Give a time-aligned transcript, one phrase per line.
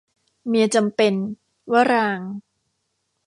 [0.47, 1.13] เมียจำเป็น-
[1.73, 2.29] วรางค์